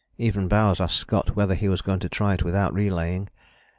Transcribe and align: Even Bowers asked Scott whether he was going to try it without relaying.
Even 0.17 0.47
Bowers 0.47 0.81
asked 0.81 0.97
Scott 0.97 1.35
whether 1.35 1.53
he 1.53 1.69
was 1.69 1.83
going 1.83 1.99
to 1.99 2.09
try 2.09 2.33
it 2.33 2.41
without 2.41 2.73
relaying. 2.73 3.29